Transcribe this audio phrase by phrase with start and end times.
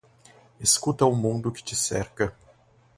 [0.59, 2.35] escuta o mundo que te cerca